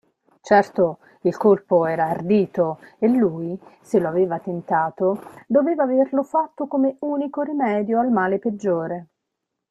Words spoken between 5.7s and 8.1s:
averlo fatto come unico rimedio al